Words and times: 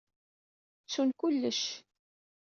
Ttun 0.83 1.09
kullec. 1.19 1.61